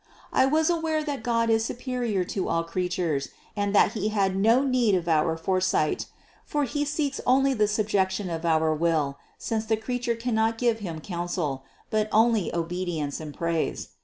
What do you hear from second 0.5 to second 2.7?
was aware that God is superior to all